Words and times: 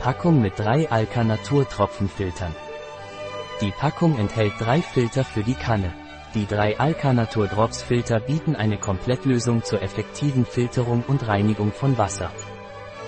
Packung 0.00 0.40
mit 0.40 0.58
drei 0.58 0.90
Alka 0.90 1.22
Natur 1.24 1.68
Tropfenfiltern. 1.68 2.54
Die 3.60 3.70
Packung 3.70 4.18
enthält 4.18 4.54
drei 4.58 4.80
Filter 4.80 5.24
für 5.24 5.42
die 5.42 5.54
Kanne. 5.54 5.92
Die 6.34 6.46
drei 6.46 6.80
Alka 6.80 7.12
Natur 7.12 7.48
Drops 7.48 7.82
Filter 7.82 8.18
bieten 8.18 8.56
eine 8.56 8.78
Komplettlösung 8.78 9.62
zur 9.62 9.82
effektiven 9.82 10.46
Filterung 10.46 11.04
und 11.06 11.28
Reinigung 11.28 11.70
von 11.70 11.98
Wasser. 11.98 12.32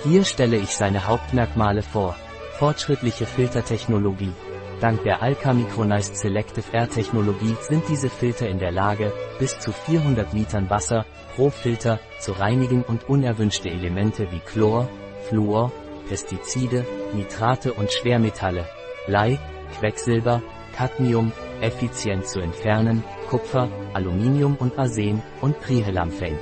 Hier 0.04 0.26
stelle 0.26 0.58
ich 0.58 0.76
seine 0.76 1.06
Hauptmerkmale 1.06 1.82
vor. 1.82 2.14
Fortschrittliche 2.58 3.24
Filtertechnologie. 3.24 4.34
Dank 4.82 5.02
der 5.04 5.22
Alka 5.22 5.54
Micronized 5.54 6.18
Selective 6.18 6.66
Air 6.74 6.90
Technologie 6.90 7.56
sind 7.62 7.84
diese 7.88 8.10
Filter 8.10 8.50
in 8.50 8.58
der 8.58 8.70
Lage, 8.70 9.14
bis 9.38 9.58
zu 9.58 9.72
400 9.72 10.34
Litern 10.34 10.68
Wasser 10.68 11.06
pro 11.36 11.48
Filter 11.48 12.00
zu 12.20 12.32
reinigen 12.32 12.82
und 12.82 13.08
unerwünschte 13.08 13.70
Elemente 13.70 14.30
wie 14.30 14.40
Chlor, 14.40 14.90
Fluor, 15.30 15.72
Pestizide, 16.08 16.84
Nitrate 17.14 17.72
und 17.72 17.92
Schwermetalle, 17.92 18.66
Blei, 19.06 19.38
Quecksilber, 19.78 20.42
Cadmium, 20.76 21.32
effizient 21.60 22.26
zu 22.26 22.40
entfernen, 22.40 23.04
Kupfer, 23.28 23.68
Aluminium 23.94 24.56
und 24.56 24.78
Arsen 24.78 25.22
und 25.40 25.60
Prihelamphane. 25.60 26.38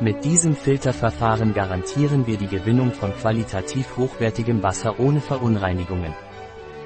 Mit 0.00 0.24
diesem 0.24 0.56
Filterverfahren 0.56 1.52
garantieren 1.52 2.26
wir 2.26 2.38
die 2.38 2.46
Gewinnung 2.46 2.92
von 2.92 3.12
qualitativ 3.14 3.96
hochwertigem 3.98 4.62
Wasser 4.62 4.98
ohne 4.98 5.20
Verunreinigungen. 5.20 6.14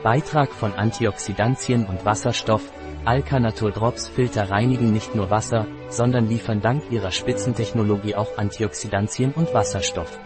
Beitrag 0.03 0.53
von 0.53 0.75
Antioxidantien 0.75 1.87
und 1.87 2.05
Wasserstoff, 2.05 2.73
Alka 3.05 3.39
Natur 3.39 3.71
Drops 3.71 4.09
Filter 4.09 4.51
reinigen 4.51 4.93
nicht 4.93 5.15
nur 5.15 5.31
Wasser, 5.31 5.67
sondern 5.89 6.29
liefern 6.29 6.61
dank 6.61 6.83
ihrer 6.91 7.11
Spitzentechnologie 7.11 8.15
auch 8.15 8.37
Antioxidantien 8.37 9.33
und 9.33 9.55
Wasserstoff. 9.55 10.19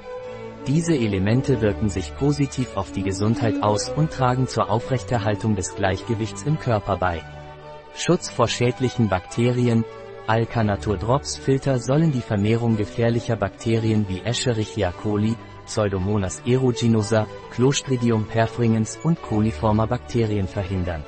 Diese 0.69 0.95
Elemente 0.95 1.63
wirken 1.63 1.89
sich 1.89 2.15
positiv 2.15 2.77
auf 2.77 2.93
die 2.93 3.03
Gesundheit 3.03 3.63
aus 3.63 3.89
und 3.89 4.13
tragen 4.13 4.47
zur 4.47 4.71
Aufrechterhaltung 4.71 5.57
des 5.57 5.75
Gleichgewichts 5.75 6.43
im 6.43 6.59
Körper 6.59 6.99
bei. 6.99 7.23
Schutz 7.95 8.29
vor 8.29 8.49
schädlichen 8.49 9.09
Bakterien, 9.09 9.87
Alka 10.27 10.63
Natur 10.63 10.99
Drops 10.99 11.39
Filter 11.39 11.79
sollen 11.79 12.13
die 12.13 12.21
Vermehrung 12.21 12.77
gefährlicher 12.77 13.37
Bakterien 13.37 14.07
wie 14.11 14.21
Escherichia 14.21 14.93
coli, 14.93 15.37
Pseudomonas 15.65 16.43
aeruginosa, 16.47 17.27
Clostridium 17.51 18.27
perfringens 18.27 18.99
und 19.03 19.23
coliformer 19.23 19.87
Bakterien 19.87 20.49
verhindern. 20.49 21.03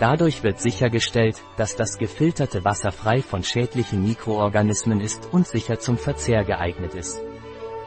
Dadurch 0.00 0.42
wird 0.42 0.60
sichergestellt, 0.60 1.42
dass 1.58 1.76
das 1.76 1.98
gefilterte 1.98 2.64
Wasser 2.64 2.90
frei 2.90 3.20
von 3.20 3.42
schädlichen 3.42 4.02
Mikroorganismen 4.02 5.02
ist 5.02 5.28
und 5.30 5.46
sicher 5.46 5.78
zum 5.78 5.98
Verzehr 5.98 6.42
geeignet 6.44 6.94
ist. 6.94 7.20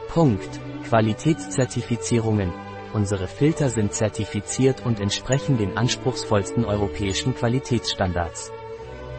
Punkt. 0.08 0.60
Qualitätszertifizierungen. 0.88 2.52
Unsere 2.92 3.26
Filter 3.26 3.70
sind 3.70 3.94
zertifiziert 3.94 4.84
und 4.84 5.00
entsprechen 5.00 5.56
den 5.56 5.78
anspruchsvollsten 5.78 6.64
europäischen 6.64 7.34
Qualitätsstandards. 7.34 8.52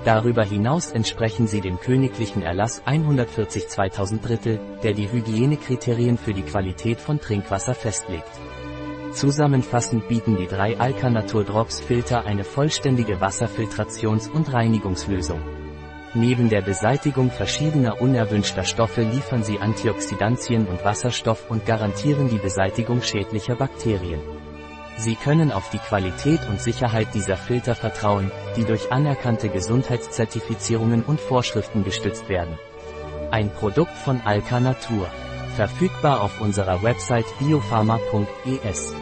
Darüber 0.06 0.44
hinaus 0.44 0.92
entsprechen 0.92 1.48
sie 1.48 1.62
dem 1.62 1.80
königlichen 1.80 2.44
Erlass 2.44 2.82
140 2.86 3.70
2000 3.70 4.28
Drittel, 4.28 4.60
der 4.84 4.94
die 4.94 5.12
Hygienekriterien 5.12 6.18
für 6.18 6.34
die 6.34 6.44
Qualität 6.44 7.00
von 7.00 7.20
Trinkwasser 7.20 7.74
festlegt. 7.74 8.30
Zusammenfassend 9.14 10.08
bieten 10.08 10.38
die 10.38 10.48
drei 10.48 10.80
Alka 10.80 11.10
Natur 11.10 11.44
Drops 11.44 11.80
Filter 11.80 12.26
eine 12.26 12.44
vollständige 12.44 13.18
Wasserfiltrations- 13.18 14.30
und 14.30 14.52
Reinigungslösung. 14.52 15.63
Neben 16.16 16.50
der 16.50 16.62
Beseitigung 16.62 17.32
verschiedener 17.32 18.00
unerwünschter 18.00 18.64
Stoffe 18.64 19.02
liefern 19.02 19.44
sie 19.44 19.60
Antioxidantien 19.60 20.68
und 20.68 20.86
Wasserstoff 20.86 21.50
und 21.50 21.66
garantieren 21.66 22.30
die 22.30 22.38
Beseitigung 22.38 23.02
schädlicher 23.02 23.56
Bakterien. 23.56 24.22
Sie 24.98 25.16
können 25.16 25.52
auf 25.52 25.72
die 25.72 25.80
Qualität 25.80 26.40
und 26.50 26.62
Sicherheit 26.62 27.08
dieser 27.16 27.36
Filter 27.36 27.74
vertrauen, 27.74 28.32
die 28.56 28.64
durch 28.64 28.92
anerkannte 28.92 29.50
Gesundheitszertifizierungen 29.50 31.04
und 31.04 31.20
Vorschriften 31.20 31.84
gestützt 31.84 32.30
werden. 32.30 32.60
Ein 33.32 33.50
Produkt 33.50 33.98
von 33.98 34.22
Alka 34.24 34.60
Natur. 34.60 35.08
Verfügbar 35.56 36.22
auf 36.22 36.40
unserer 36.42 36.84
Website 36.84 37.26
biopharma.es. 37.40 38.94